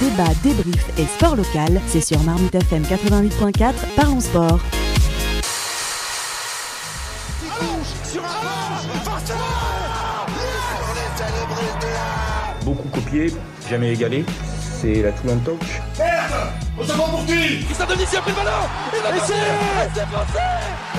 [0.00, 4.60] Débat, débrief et sport local, c'est sur Marmite FM 88.4, parlons sport.
[12.64, 13.32] Beaucoup copié,
[13.68, 14.24] jamais égalé.
[14.80, 15.80] C'est la Toulon Touch.
[15.98, 16.32] Merde
[16.78, 17.64] On se prend pour qui?
[17.64, 18.50] Christophe Dominici a pris le ballon
[18.92, 19.32] Il va passer
[19.94, 20.38] C'est français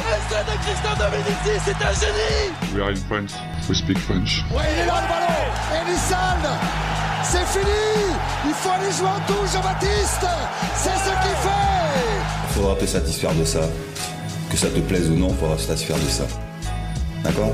[0.10, 3.36] Essai de Christophe Dominici, c'est un génie We are in France,
[3.70, 4.44] we speak French.
[4.52, 6.42] Ouais, il est là le ballon Elisson
[7.30, 10.26] C'est fini Il faut aller jouer en touche, Jean-Baptiste
[10.76, 13.62] C'est ce qu'il fait Faudra te satisfaire de ça.
[14.50, 16.26] Que ça te plaise ou non, faudra se satisfaire de ça.
[17.24, 17.52] D'accord?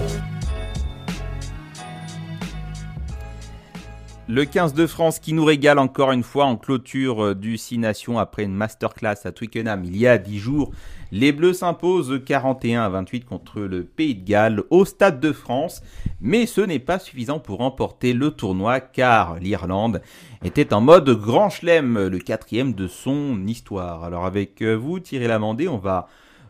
[4.27, 7.79] Le 15 de France qui nous régale encore une fois en clôture euh, du 6
[7.79, 10.71] Nations après une masterclass à Twickenham il y a 10 jours.
[11.15, 15.83] Les Bleus s'imposent 41 à 28 contre le Pays de Galles au Stade de France.
[16.19, 20.01] Mais ce n'est pas suffisant pour remporter le tournoi car l'Irlande
[20.43, 24.03] était en mode grand chelem, le quatrième de son histoire.
[24.03, 26.07] Alors avec euh, vous Thierry Lamandé, on va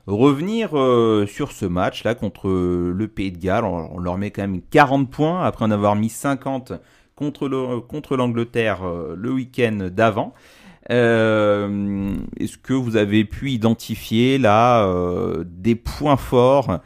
[0.07, 3.65] revenir euh, sur ce match là contre le Pays de Galles.
[3.65, 6.71] On, leur met quand même 40 points après en avoir mis 50
[7.17, 10.33] contre le- contre l'Angleterre euh, le week-end d'avant.
[10.91, 16.79] Euh, Est-ce que vous avez pu identifier là euh, des points forts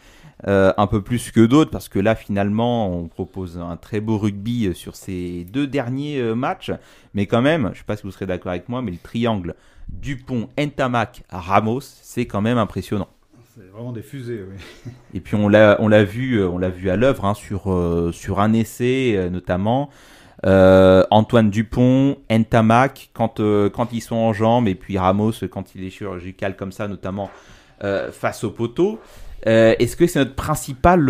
[0.47, 1.71] euh, un peu plus que d'autres?
[1.71, 6.35] Parce que là finalement on propose un très beau rugby sur ces deux derniers euh,
[6.35, 6.71] matchs.
[7.13, 8.97] Mais quand même je ne sais pas si vous serez d'accord avec moi mais le
[8.97, 9.55] triangle
[9.89, 13.07] Dupont, Ntamak, Ramos c'est quand même impressionnant.
[13.55, 14.91] C'est vraiment des fusées, oui.
[15.15, 17.71] et puis on l'a on l'a vu euh, on l'a vu à l'œuvre hein, sur
[17.71, 19.89] euh, sur un essai euh, notamment
[20.45, 25.73] Euh, Antoine Dupont, Ntamak quand euh, quand ils sont en jambes et puis Ramos quand
[25.73, 27.31] il est chirurgical comme ça notamment
[27.83, 28.99] euh, face au poteau.
[29.45, 31.05] Est-ce que c'est notre principal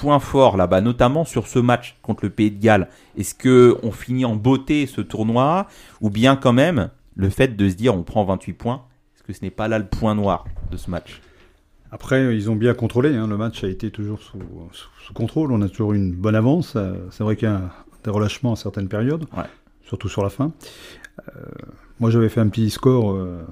[0.00, 2.88] point fort là-bas, notamment sur ce match contre le Pays de Galles?
[3.16, 5.66] Est-ce que on finit en beauté ce tournoi
[6.00, 8.82] ou bien quand même le fait de se dire on prend 28 points
[9.14, 11.20] Est-ce que ce n'est pas là le point noir de ce match?
[11.92, 13.14] Après, ils ont bien contrôlé.
[13.14, 13.28] hein.
[13.28, 14.38] Le match a été toujours sous,
[15.14, 15.52] contrôle.
[15.52, 16.76] On a toujours une bonne avance.
[17.12, 17.70] C'est vrai qu'il y a un-
[18.06, 19.44] des relâchements à certaines périodes, Ouais.
[19.84, 20.52] surtout sur la fin.
[21.28, 21.40] Euh,
[22.00, 23.12] moi, j'avais fait un petit score.
[23.12, 23.42] euh,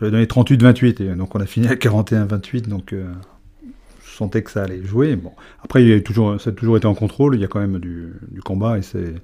[0.00, 1.00] j'avais donné 38-28.
[1.02, 2.68] Et donc, on a fini à 41-28.
[2.68, 3.12] Donc, euh,
[4.04, 5.16] je sentais que ça allait jouer.
[5.16, 5.32] Bon.
[5.62, 7.34] Après, il y a toujours, ça a toujours été en contrôle.
[7.34, 8.78] Il y a quand même du, du combat.
[8.78, 9.14] Et c'est.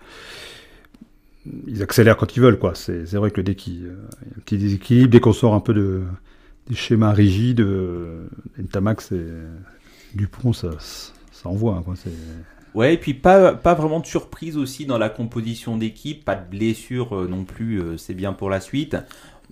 [1.66, 2.75] Ils accélèrent quand ils veulent, quoi.
[2.75, 5.72] C'est vrai que dès qu'il y a un petit déséquilibre, dès qu'on sort un peu
[5.72, 6.03] de,
[6.69, 8.27] des schémas rigides, euh,
[8.59, 9.25] Ntamak, c'est
[10.15, 10.71] Dupont, ça,
[11.33, 11.77] ça envoie.
[11.77, 11.94] hein, Quoi.
[11.97, 12.10] C'est-
[12.75, 16.48] Ouais, et puis pas, pas vraiment de surprise aussi dans la composition d'équipe, pas de
[16.48, 18.97] blessure euh, non plus, euh, c'est bien pour la suite.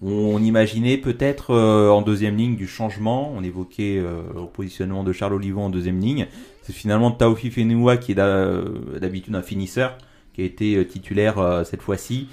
[0.00, 5.34] On imaginait peut-être euh, en deuxième ligne du changement, on évoquait le positionnement de Charles
[5.34, 6.28] Olivon en deuxième ligne.
[6.62, 8.62] C'est finalement Taofi Fenoua qui est d'ha-
[9.00, 9.98] d'habitude un finisseur,
[10.34, 12.28] qui a été titulaire cette fois-ci.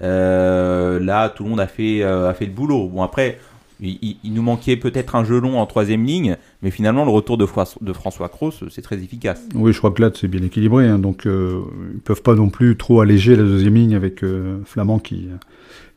[0.00, 2.88] Là, tout le monde a fait, a fait le boulot.
[2.88, 3.38] Bon, après,
[3.80, 7.36] il, il- il nous manquait peut-être un gelon en troisième ligne, mais finalement, le retour
[7.38, 9.40] de, Frois- de François Cross, c'est très efficace.
[9.54, 10.86] Oui, je crois que là, c'est bien équilibré.
[10.88, 11.60] hein, donc, euh,
[11.94, 15.28] ils peuvent pas non plus trop alléger la deuxième ligne avec euh, Flamand qui, qui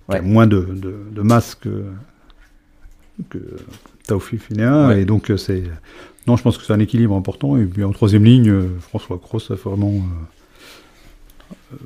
[0.09, 0.17] Ouais.
[0.17, 1.83] a moins de, de, de masse que,
[3.29, 3.37] que
[4.07, 4.87] Taofi Finéa.
[4.87, 5.01] Ouais.
[5.01, 5.63] Et donc, euh, c'est.
[6.27, 7.57] Non, je pense que c'est un équilibre important.
[7.57, 11.77] Et puis en troisième ligne, euh, François Cross a vraiment euh, euh,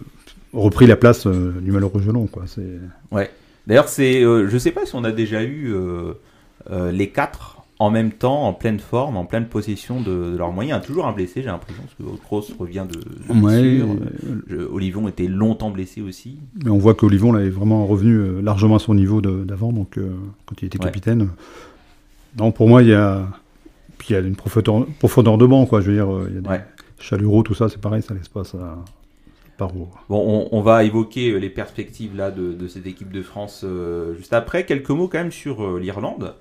[0.53, 2.27] repris la place euh, du malheureux gelon.
[2.27, 2.43] Quoi.
[2.45, 2.79] C'est...
[3.11, 3.31] Ouais.
[3.67, 6.13] D'ailleurs, c'est, euh, je sais pas si on a déjà eu euh,
[6.71, 10.51] euh, les quatre en même temps, en pleine forme, en pleine possession de, de leurs
[10.51, 10.81] moyens.
[10.83, 13.87] Toujours un blessé, j'ai l'impression, parce que Kroos revient de, de Ouais, blessure.
[14.49, 16.39] Je- Olivon était longtemps blessé aussi.
[16.63, 19.99] Mais on voit qu'Olivon là, est vraiment revenu largement à son niveau de- d'avant, donc
[19.99, 20.09] euh,
[20.47, 20.85] quand il était Ouais.
[20.85, 21.29] capitaine.
[22.39, 23.27] Non, pour moi, il y a,
[23.99, 25.81] puis il y a une profondeur, profondeur de banc, quoi.
[25.81, 26.63] Je veux dire, il y a des Ouais.
[26.99, 28.75] Chalureau, tout ça, c'est pareil, ça laisse pas ça.
[29.59, 34.33] Bon, on, va évoquer euh, les perspectives là de, cette équipe de France euh, juste
[34.33, 34.65] après.
[34.65, 36.35] Quelques mots quand même sur euh, l'Irlande.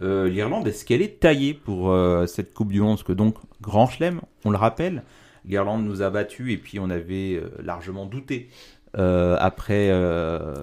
[0.00, 1.92] L'Irlande, est-ce qu'elle est taillée pour
[2.28, 2.98] cette Coupe du Monde?
[2.98, 5.02] Parce que donc, grand chelem, on le rappelle,
[5.44, 8.48] l'Irlande nous a battus et puis on avait largement douté
[8.94, 9.90] après,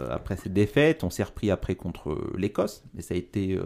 [0.09, 1.03] après cette défaite.
[1.03, 3.59] On s'est repris après contre l'Écosse, mais ça a été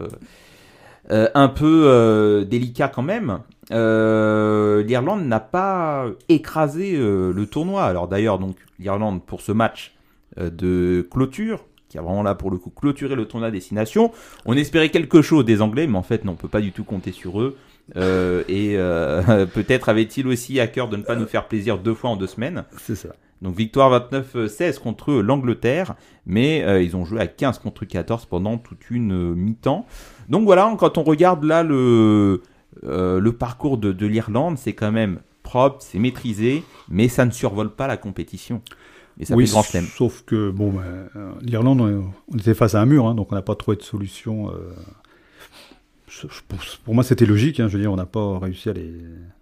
[1.10, 3.40] euh, un peu euh, délicat quand même.
[3.72, 7.84] Euh, L'Irlande n'a pas écrasé le tournoi.
[7.84, 9.94] Alors d'ailleurs, donc l'Irlande pour ce match
[10.36, 14.12] de clôture, qui a vraiment là pour le coup clôturé le tournoi Destination,
[14.46, 16.84] on espérait quelque chose des Anglais, mais en fait non, on peut pas du tout
[16.84, 17.56] compter sur eux.
[17.96, 18.76] Et
[19.54, 22.26] peut-être avait-il aussi à cœur de ne pas nous faire plaisir deux fois en deux
[22.26, 22.64] semaines.
[22.78, 23.10] C'est ça.
[23.42, 25.94] Donc victoire 29-16 contre l'Angleterre,
[26.26, 29.86] mais euh, ils ont joué à 15 contre 14 pendant toute une euh, mi-temps.
[30.28, 32.42] Donc voilà, quand on regarde là le,
[32.84, 37.30] euh, le parcours de, de l'Irlande, c'est quand même propre, c'est maîtrisé, mais ça ne
[37.30, 38.60] survole pas la compétition.
[39.22, 39.84] Ça oui, fait grand chelem.
[39.84, 41.08] sauf que bon, ben,
[41.42, 44.50] l'Irlande, on, était face à un mur, hein, donc on n'a pas trouvé de solution.
[46.84, 47.60] pour moi, c'était logique.
[47.60, 48.94] hein, je veux dire, on n'a pas réussi à, les,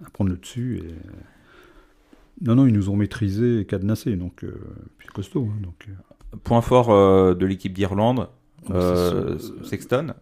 [0.05, 0.83] à prendre le dessus.
[0.85, 0.95] Et...
[2.41, 4.55] Non, non, ils nous ont maîtrisé et cadenassé, donc euh,
[4.99, 5.49] puis costaud.
[5.51, 8.29] hein, donc, euh, Point fort euh, de l'équipe d'Irlande,
[8.71, 9.39] euh.
[9.65, 10.15] Sexton,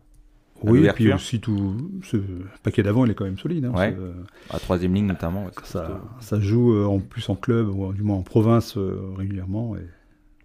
[0.62, 2.16] oui, et puis aussi tout ce
[2.62, 3.66] paquet d'avant, il est quand même solide.
[3.66, 3.96] hein, Ouais.
[4.50, 5.44] à troisième ligne notamment.
[5.44, 8.78] ouais, ça, ça joue en plus en club, ou du moins en province
[9.16, 9.76] régulièrement.
[9.76, 9.86] Et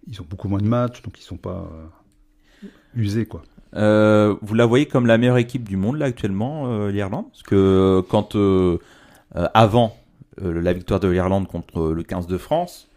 [0.08, 1.70] ils ont beaucoup moins de matchs, donc ils sont pas
[2.94, 3.42] usés, quoi.
[3.74, 7.30] Euh, vous la voyez comme la meilleure équipe du monde là actuellement, euh, l'Irlande?
[7.30, 8.36] Parce que euh, quand
[9.54, 9.96] avant
[10.40, 12.88] la victoire de l'Irlande contre euh, le 15 de France,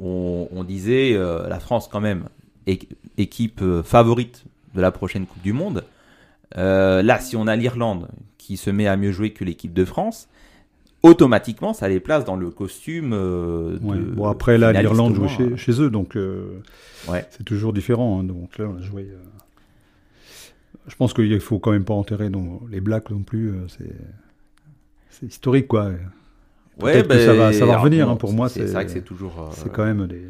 [0.00, 2.24] on, on disait euh, la France quand même
[3.16, 5.84] équipe euh, favorite de la prochaine Coupe du Monde.
[6.56, 8.08] Euh, là, si on a l'Irlande
[8.38, 10.28] qui se met à mieux jouer que l'équipe de France,
[11.02, 13.12] automatiquement ça les place dans le costume.
[13.12, 13.96] euh, Ouais.
[13.98, 15.36] de Bon, après, là, l'Irlande jouait moins.
[15.36, 16.60] chez, chez eux, donc euh,
[17.08, 17.24] Ouais.
[17.30, 18.20] c'est toujours différent.
[18.20, 19.02] hein, donc là, on a joué.
[19.10, 19.16] euh,
[20.88, 23.50] Je pense qu'il faut quand même pas enterrer non, les Blacks non plus.
[23.50, 23.66] euh,
[25.10, 25.90] c'est historique, quoi.
[26.78, 29.02] Peut-être que ça va- ça va alors, revenir, hein, pour moi, C'est vrai que c'est
[29.04, 29.40] toujours.
[29.40, 30.22] euh, C'est quand même des,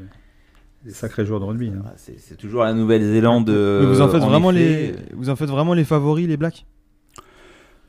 [0.85, 1.69] des sacrés joueurs de rugby.
[1.77, 1.83] hein.
[1.87, 3.49] Ah, C'est toujours la Nouvelle-Zélande.
[3.51, 4.95] euh, Mais vous en faites vraiment effet.
[5.11, 6.65] les, vous en faites vraiment les favoris, les Blacks?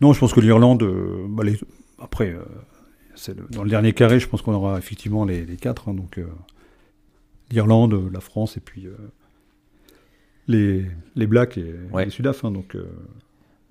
[0.01, 1.59] Non, je pense que l'Irlande, euh, bah, les-
[1.99, 2.43] après, euh,
[3.29, 5.89] le- dans le dernier carré, je pense qu'on aura effectivement les, les quatre.
[5.89, 6.25] hein, donc euh,
[7.51, 8.95] l'Irlande, euh, la France et puis euh,
[10.47, 12.05] les, les Blacks et Ouais.
[12.05, 12.43] les Sudaf.
[12.45, 12.85] hein, donc, euh,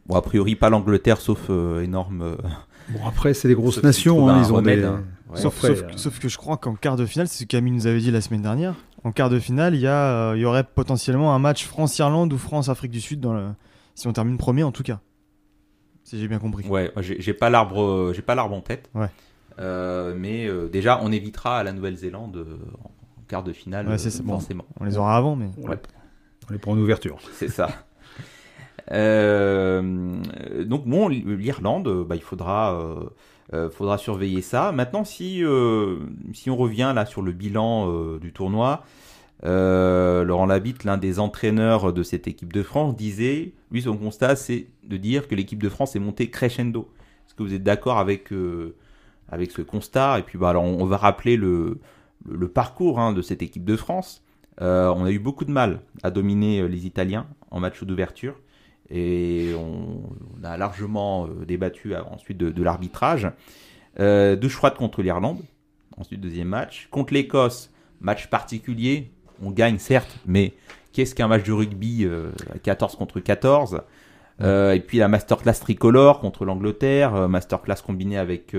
[0.09, 2.23] Bon, a priori, pas l'Angleterre, sauf euh, énorme.
[2.23, 2.37] euh,
[2.91, 4.29] bon, après, c'est des grosses Sauf nations.
[4.29, 4.85] hein, ils ont remède, des.
[4.87, 5.05] hein.
[5.31, 5.41] Ouais.
[5.41, 7.49] sauf, après, sauf- euh, sauf que je crois qu'en quart de finale, c'est ce que
[7.49, 8.75] Camille nous avait dit la semaine dernière.
[9.03, 12.33] En quart de finale, il y, a, euh, il y aurait potentiellement un match France-Irlande
[12.33, 13.49] ou France-Afrique du Sud dans le...
[13.97, 15.01] si on termine premier en tout cas.
[16.05, 16.67] Si j'ai bien compris.
[16.69, 18.89] Ouais, j'ai pas l'arbre, j'ai pas l'arbre en tête.
[18.95, 19.09] Ouais.
[19.59, 23.99] Euh, mais euh, déjà, on évitera à la Nouvelle-Zélande euh, en quart de finale, Ouais,
[23.99, 24.35] c'est- euh, c'est bon.
[24.35, 24.65] forcément.
[24.79, 25.51] On les aura avant, mais.
[25.57, 25.65] les,
[26.49, 27.19] on les prend en ouverture.
[27.33, 27.69] C'est ça.
[28.93, 30.23] Euh,
[30.65, 33.05] donc bon, l'Irlande, bah, il faudra, euh,
[33.55, 34.73] euh, faudra surveiller ça.
[34.73, 38.85] Maintenant, si, on revient là sur le bilan du tournoi,
[39.43, 44.67] Laurent Labitte, l'un des entraîneurs de cette équipe de France, disait, lui son constat, c'est
[44.85, 46.89] de dire que l'équipe de France est montée crescendo.
[47.27, 50.21] Est-ce que vous êtes d'accord avec, ce constat?
[50.21, 51.81] Et puis bah, alors, on, va rappeler le,
[52.55, 54.23] parcours hein, de cette équipe de France.
[54.61, 58.37] On a eu beaucoup de mal à dominer les Italiens en match d'ouverture
[58.91, 60.03] et on,
[60.45, 63.31] a largement euh, débattu ensuite de, l'arbitrage.
[63.99, 65.41] Euh, douche froide contre l'Irlande,
[65.97, 66.89] ensuite deuxième match.
[66.91, 69.11] Contre l'Écosse, match particulier,
[69.43, 70.55] on gagne certes, mais
[70.93, 73.83] qu'est-ce qu'un match de rugby euh, à 14 contre 14
[74.43, 78.55] Euh, Et puis la masterclass tricolore contre l'Angleterre, euh, masterclass combinée avec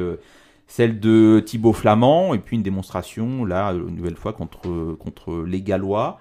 [0.68, 5.62] celle de Thibaut Flamand, et puis une démonstration, là, une nouvelle fois, contre, contre les
[5.62, 6.20] Gallois.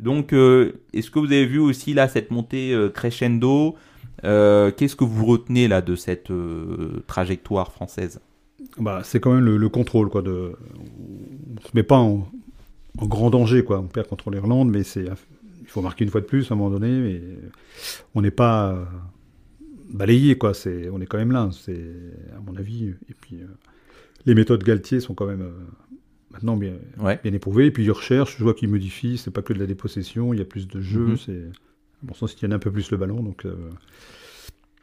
[0.00, 3.76] Donc, euh, est-ce que vous avez vu aussi là cette montée euh, crescendo
[4.24, 6.32] Euh, Qu'est-ce que vous retenez là de cette
[7.06, 8.20] trajectoire française?
[8.78, 10.08] Bah, c'est quand même le, le contrôle.
[10.08, 10.52] Quoi, de,
[11.56, 12.28] on se met pas en,
[12.96, 13.64] grand danger.
[13.64, 13.78] Quoi.
[13.80, 15.04] On perd contre l'Irlande, mais c'est,
[15.60, 16.90] il faut marquer une fois de plus à un moment donné.
[17.00, 17.22] Mais
[18.14, 18.76] on n'est pas
[19.90, 20.36] balayé.
[20.36, 20.54] Quoi.
[20.54, 21.80] C'est, on est quand même là, c'est,
[22.36, 22.94] à mon avis.
[23.08, 23.38] Et puis,
[24.26, 25.48] les méthodes Galtier sont quand même
[26.30, 27.18] maintenant bien, Ouais.
[27.22, 27.66] bien éprouvées.
[27.66, 29.18] Et puis, ils recherchent, je vois qu'ils modifient.
[29.18, 31.00] C'est pas que de la dépossession, il y a plus de jeu.
[31.06, 31.16] Mhm.
[31.16, 31.32] C'est,
[32.02, 33.22] à mon sens, ils tiennent un peu plus le ballon.
[33.22, 33.54] Donc, euh,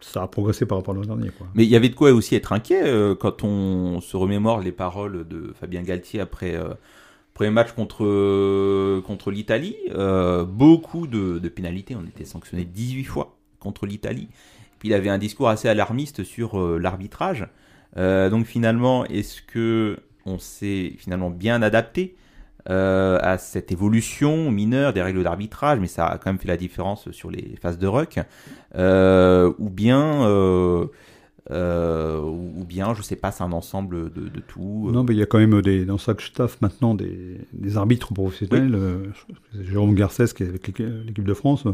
[0.02, 1.30] ça a progressé par rapport à l'an dernier.
[1.30, 1.48] Quoi.
[1.56, 4.72] Mais il y avait de quoi aussi être inquiet euh, quand on se remémore les
[4.72, 6.74] paroles de Fabien Galtier après euh,
[7.34, 9.76] premier match contre, contre l'Italie.
[9.94, 14.28] Euh, beaucoup de, de pénalités, on était sanctionné 18 fois contre l'Italie.
[14.80, 17.48] Puis il avait un discours assez alarmiste sur l'arbitrage.
[17.98, 22.16] Euh, donc finalement, est-ce que on s'est finalement bien adapté
[22.70, 26.58] euh, à cette évolution mineure des règles d'arbitrage, mais ça a quand même fait la
[26.58, 28.20] différence sur les phases de ruck,
[28.76, 30.88] euh, ou bien, euh,
[31.52, 34.90] euh, ou bien, je sais pas, c'est un ensemble de, de tout.
[34.92, 38.12] Non, mais il y a quand même des, dans chaque staff maintenant des, des arbitres
[38.14, 38.76] professionnels.
[39.54, 41.66] c'est Jérôme Garcès qui est avec l'équi- l'équipe de France.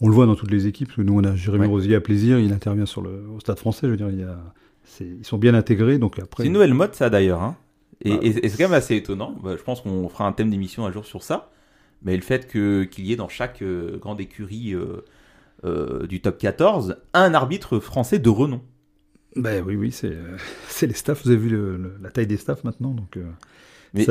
[0.00, 0.88] On le voit dans toutes les équipes.
[0.88, 1.70] parce que nous, on a Jérémy Ouais.
[1.70, 2.40] Rosier à plaisir.
[2.40, 3.86] Il intervient sur le, au stade français.
[3.86, 4.36] Je veux dire, il y a,
[4.84, 5.98] c'est- ils sont bien intégrés.
[5.98, 7.40] Donc après, C'est une nouvelle mode, ça d'ailleurs.
[7.40, 7.54] Hein.
[8.02, 8.18] Et, Bah.
[8.22, 9.36] et- et c'est quand même assez étonnant.
[9.42, 11.50] Bah, je pense qu'on fera un thème d'émission un jour sur ça.
[12.02, 15.02] Mais le fait qu'il y ait dans chaque euh, grande écurie euh,
[15.64, 18.60] euh, du top 14 un arbitre français de renom.
[19.36, 19.90] ben oui, oui,
[20.68, 21.22] c'est, les staffs.
[21.24, 22.90] Vous avez vu le- le- la taille des staffs maintenant.
[22.90, 23.18] Donc,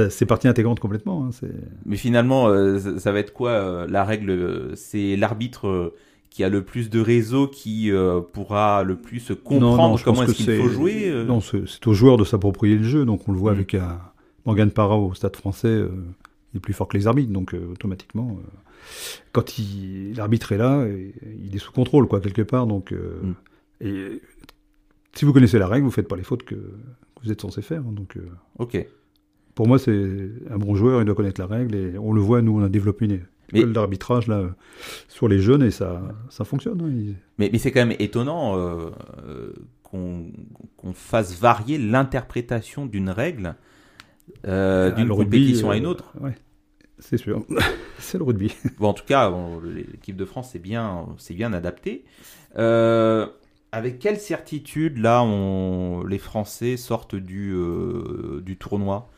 [0.10, 1.25] c'est partie intégrante complètement.
[1.28, 1.48] hein.
[1.86, 2.48] Mais finalement,
[2.80, 4.72] ça, ça va être quoi la règle?
[4.75, 5.94] C'est l'arbitre
[6.34, 10.04] qui a le plus de réseau qui euh, pourra le plus comprendre Non, non, je
[10.04, 11.10] comment est-ce qu'il faut jouer.
[11.10, 11.25] euh.
[11.25, 13.06] Non, c'est, aux joueurs de s'approprier le jeu.
[13.06, 13.56] Donc on le voit Mm.
[13.56, 14.00] avec un
[14.48, 15.68] Morgan Parra au stade français.
[15.68, 15.90] euh,
[16.54, 18.48] il est plus fort que les arbitres, donc euh, automatiquement, euh,
[19.32, 19.46] quand
[20.16, 21.13] l'arbitre est là, et-
[21.46, 22.66] il est sous contrôle, quoi, quelque part.
[22.68, 23.34] Donc, euh, Mm.
[23.82, 24.22] et
[25.13, 27.62] si vous connaissez la règle, vous faites pas les fautes que, que vous êtes censé
[27.62, 27.82] faire.
[27.88, 28.22] hein, donc, euh,
[28.60, 28.86] Ok.
[29.56, 32.42] pour moi, c'est un bon joueur, il doit connaître la règle, et on le voit,
[32.42, 33.20] nous, on a développé une
[33.53, 34.43] Mais- école d'arbitrage là
[35.07, 36.81] sur les jeunes, et ça, ça fonctionne.
[36.81, 38.89] hein, Mais, mais c'est quand même étonnant euh,
[39.27, 40.31] euh, qu'on
[40.93, 43.55] fasse varier l'interprétation d'une règle
[44.48, 46.13] euh, Ah, d'une compétition à euh, une autre.
[46.19, 46.36] ouais,
[47.00, 47.45] c'est sûr.
[48.00, 48.53] c'est le rugby.
[48.79, 52.05] Bon, en tout cas, bon, l'équipe de France s'est bien, bien adaptée.
[52.57, 53.27] Euh,
[53.72, 59.10] avec quelle certitude, là, on, les Français sortent du, euh, du tournoi?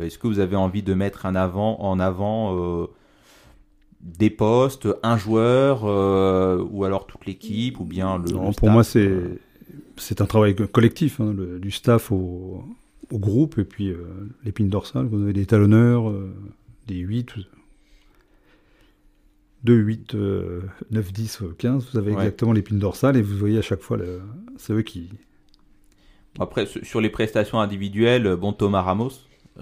[0.00, 2.86] Est-ce que vous avez envie de mettre un avant, en avant euh,
[4.00, 8.30] des postes, un joueur, euh, ou alors toute l'équipe, ou bien le.
[8.30, 9.38] Non, le pour staff, moi, c'est euh,
[9.96, 12.62] c'est un travail co- collectif, hein, le- du staff au,
[13.10, 13.98] au groupe, et puis euh,
[14.44, 16.32] l'épine dorsale, vous avez des talonneurs, euh,
[16.86, 17.34] des 8,
[19.64, 22.18] 2, 8, euh, 9, 10, euh, 15, vous avez Ouais.
[22.18, 24.20] exactement l'épine dorsale, et vous voyez à chaque fois, le-
[24.56, 25.08] c'est eux qui...
[26.38, 29.10] Après, sur les prestations individuelles, bon, Thomas Ramos.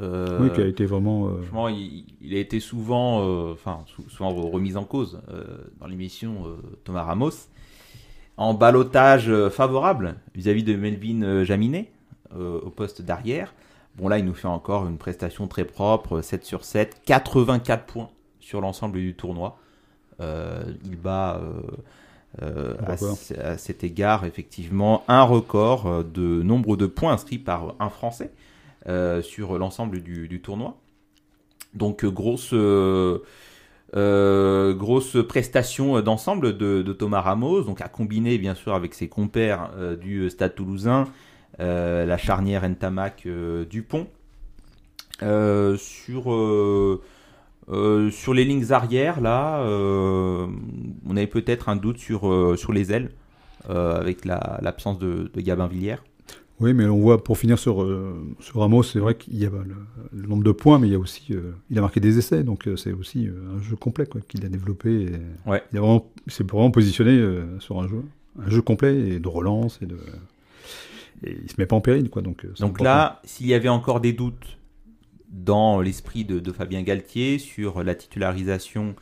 [0.00, 1.26] Euh, oui, qui a été vraiment...
[1.28, 5.20] euh, Franchement, il, il a été souvent, euh, enfin, sou- souvent remis en cause
[5.80, 6.44] dans l'émission
[6.84, 7.30] Thomas Ramos,
[8.36, 11.90] en balotage favorable vis-à-vis de Melvin Jaminet
[12.34, 13.54] au poste d'arrière.
[13.96, 18.10] Bon, là, il nous fait encore une prestation très propre, 7 sur 7, 84 points
[18.40, 19.58] sur l'ensemble du tournoi.
[20.20, 21.40] Il bat
[22.42, 28.30] euh, à, cet égard, effectivement, un record de nombre de points inscrits par un Français
[29.22, 30.76] sur l'ensemble du, tournoi.
[31.74, 33.18] Donc, euh, grosse, euh,
[33.94, 39.70] euh, grosse prestation d'ensemble de, Thomas Ramos, donc à combiner bien sûr avec ses compères
[39.76, 41.04] euh, du Stade toulousain,
[41.60, 44.06] euh, la charnière Ntamak euh, Dupont.
[45.22, 47.02] Euh, sur, euh,
[47.70, 50.46] euh, sur les lignes arrière, là, euh,
[51.06, 53.10] on avait peut-être un doute sur, euh, sur les ailes,
[53.70, 56.02] euh, avec la- l'absence de, de Gabin Villière.
[56.58, 59.50] Oui, mais on voit, pour finir sur, euh, sur Ramos, c'est vrai qu'il y a
[59.50, 59.76] le,
[60.22, 61.26] le nombre de points, mais il y a aussi...
[61.32, 64.44] euh, il a marqué des essais, donc euh, c'est aussi un jeu complet quoi, qu'il
[64.46, 65.02] a développé.
[65.02, 65.62] et Ouais.
[65.72, 67.22] Il vraiment, s'est vraiment positionné
[67.60, 68.02] sur un jeu,
[68.42, 69.98] un jeu complet et de relance et de...
[71.24, 72.20] Et il se met pas en péril, quoi.
[72.20, 74.58] Donc, Donc là, s'il y avait encore des doutes
[75.30, 78.94] dans l'esprit de, de Fabien Galtier sur la titularisation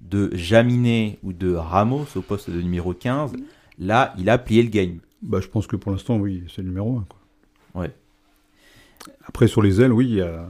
[0.00, 3.32] de Jaminet ou de Ramos au poste de numéro 15,
[3.78, 4.98] là, il a plié le game.
[5.22, 7.06] Bah, je pense que pour l'instant, oui, c'est le numéro 1.
[7.08, 7.82] Quoi.
[7.82, 7.92] Ouais.
[9.26, 10.46] Après, sur les ailes, oui, il y a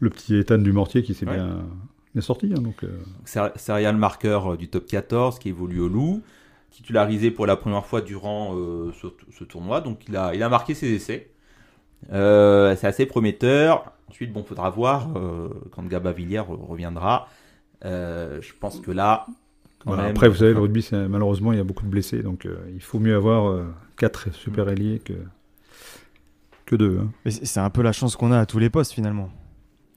[0.00, 1.34] le petit Ethan du Mortier qui s'est Ouais.
[1.36, 1.64] bien,
[2.14, 2.52] bien sorti.
[2.56, 6.22] hein, donc, euh, Ser- Serial marqueur du top 14 qui évolue au Loup,
[6.70, 9.80] titularisé pour la première fois durant euh, ce, ce tournoi.
[9.80, 11.30] Donc il a, il a marqué ses essais.
[12.12, 13.92] Euh, c'est assez prometteur.
[14.08, 15.08] Ensuite, bon, faudra voir
[15.70, 17.28] quand Gaba Villiers reviendra.
[17.82, 19.26] Je pense que là,
[19.86, 20.02] voilà.
[20.04, 22.22] même, Après, vous savez, le rugby, malheureusement, il y a beaucoup de blessés.
[22.22, 23.64] Donc, euh, il faut mieux avoir
[23.96, 25.14] 4 super ailiers que,
[26.66, 27.00] que 2.
[27.24, 29.30] Mais c'est un peu la chance qu'on a à tous les postes finalement.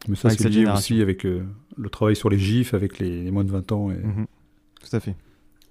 [0.08, 1.44] Mais ça, c'est lié aussi avec euh,
[1.77, 3.92] le travail sur les gifs, avec les, les moins de 20 ans.
[3.92, 3.96] Et...
[3.96, 4.25] Mhm.
[4.88, 5.15] Tout à fait.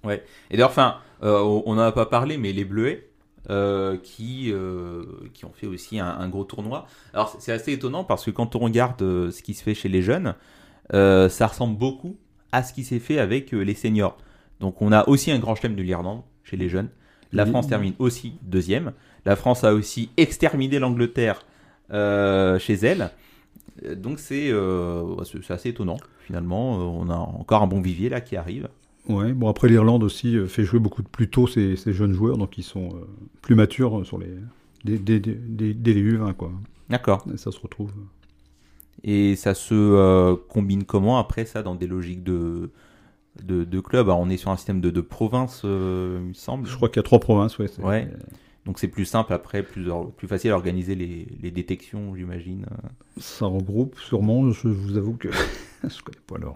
[0.07, 0.21] Et
[0.57, 3.09] d'ailleurs, enfin, euh, on n'en a pas parlé, mais les Bleuets,
[3.49, 5.03] euh, qui, euh,
[5.33, 6.85] qui ont fait aussi un, un gros tournoi.
[7.13, 9.73] Alors, c'est- c'est assez étonnant parce que quand on regarde euh, ce qui se fait
[9.73, 10.35] chez les jeunes,
[10.93, 12.17] euh, ça ressemble beaucoup
[12.55, 14.17] à ce qui s'est fait avec euh, les seniors.
[14.59, 16.89] Donc, on a aussi un grand chelem de l'Irlande chez les jeunes.
[17.33, 17.45] La.
[17.45, 18.93] France termine aussi deuxième.
[19.25, 21.45] La France a aussi exterminé l'Angleterre
[21.91, 23.09] euh, chez elle.
[23.85, 26.77] Euh, Donc, c'est euh, c'est assez étonnant, finalement.
[26.77, 28.69] On a encore un bon vivier là qui arrive.
[29.09, 32.37] Ouais, bon, après, l'Irlande aussi fait jouer beaucoup de plus tôt ces, ces jeunes joueurs,
[32.37, 33.05] donc ils sont euh,
[33.41, 34.29] plus matures sur les.
[34.83, 36.51] Dès, dès- dès- dès- dès les U20, quoi.
[36.89, 37.25] D'accord.
[37.35, 37.91] Ça se retrouve.
[39.03, 42.71] Et ça se euh, combine comment après ça dans des logiques de,
[43.43, 44.07] de, de club?
[44.07, 46.67] Alors on est sur un système de, de province, euh, il me semble.
[46.67, 47.67] Je crois qu'il y a trois provinces, ouais.
[47.83, 48.09] Ouais.
[48.65, 49.87] Donc c'est plus simple après, plus,
[50.17, 52.65] plus facile à organiser les, les détections, j'imagine.
[53.17, 55.29] Ça regroupe sûrement, je vous avoue que
[55.83, 56.55] je connais pas leur.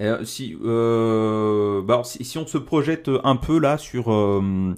[0.00, 4.74] Euh, si, euh, bah alors, si, si on se projette un peu là sur, euh,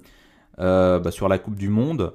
[0.59, 2.13] euh, bah, sur la Coupe du Monde,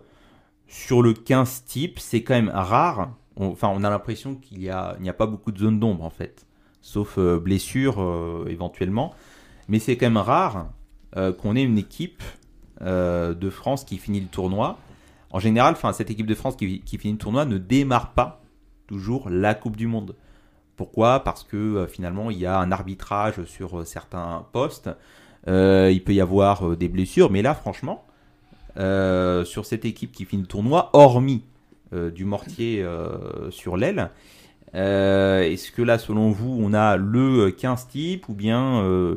[0.68, 3.14] sur le 15 type, c'est quand même rare.
[3.36, 6.10] On- Enfin, on a l'impression qu'il n'y a, a pas beaucoup de zones d'ombre en
[6.10, 6.46] fait,
[6.80, 9.12] sauf euh, blessure euh, éventuellement.
[9.68, 10.68] Mais c'est quand même rare
[11.16, 12.22] euh, qu'on ait une équipe
[12.82, 14.78] euh, de France qui finit le tournoi.
[15.30, 18.42] En général, enfin, cette équipe de France qui, finit le tournoi ne démarre pas
[18.86, 20.14] toujours la Coupe du Monde.
[20.76, 21.20] Pourquoi?
[21.24, 24.90] Parce que euh, finalement, il y a un arbitrage sur certains postes.
[25.46, 27.30] Il peut y avoir des blessures.
[27.30, 28.06] Mais là, franchement,
[28.76, 31.42] sur cette équipe qui finit le tournoi, hormis
[31.94, 34.10] du mortier euh, sur l'aile,
[34.74, 39.16] Euh, Est-ce que là, selon vous, on a le 15 type ou bien euh,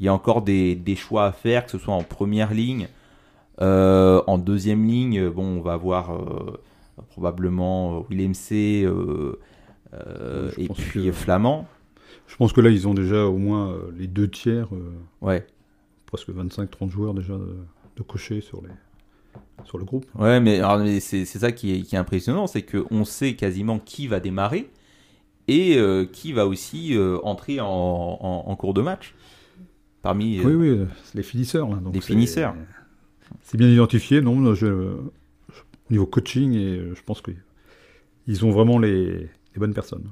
[0.00, 2.88] il y a encore des, des choix à faire, que ce soit en première ligne,
[3.60, 6.58] euh, en deuxième ligne, bon, on va avoir euh,
[7.10, 9.38] probablement Willem C euh,
[9.92, 11.66] euh, et puis que- Flamand.
[12.26, 15.46] Je pense que là, ils ont déjà au moins euh, les deux tiers, euh, Ouais.
[16.06, 17.56] presque 25-30 joueurs déjà de,
[17.96, 18.70] de cocher sur, les,
[19.64, 20.06] sur le groupe.
[20.18, 24.06] Ouais, mais, mais c'est ça qui est, qui est impressionnant, c'est qu'on sait quasiment qui
[24.08, 24.70] va démarrer
[25.48, 29.14] et euh, qui va aussi euh, entrer en, en- en cours de match.
[30.02, 31.68] Parmi, euh, Oui, oui, les finisseurs.
[31.68, 32.54] Là, donc Les finisseurs.
[33.42, 34.20] C'est bien identifié.
[34.20, 35.10] Non, je, au
[35.90, 40.10] niveau coaching, et je pense qu'ils ont vraiment les, les bonnes personnes.